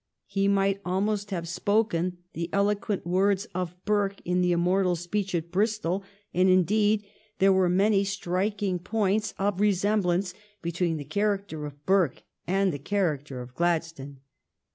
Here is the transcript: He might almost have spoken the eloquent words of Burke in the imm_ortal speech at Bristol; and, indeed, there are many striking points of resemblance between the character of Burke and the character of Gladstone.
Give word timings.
He 0.25 0.47
might 0.47 0.81
almost 0.83 1.29
have 1.29 1.47
spoken 1.47 2.17
the 2.33 2.49
eloquent 2.51 3.05
words 3.05 3.45
of 3.53 3.75
Burke 3.85 4.19
in 4.25 4.41
the 4.41 4.51
imm_ortal 4.51 4.97
speech 4.97 5.35
at 5.35 5.51
Bristol; 5.51 6.03
and, 6.33 6.49
indeed, 6.49 7.05
there 7.37 7.55
are 7.55 7.69
many 7.69 8.03
striking 8.03 8.79
points 8.79 9.35
of 9.37 9.59
resemblance 9.59 10.33
between 10.63 10.97
the 10.97 11.05
character 11.05 11.67
of 11.67 11.85
Burke 11.85 12.23
and 12.47 12.73
the 12.73 12.79
character 12.79 13.41
of 13.41 13.53
Gladstone. 13.53 14.21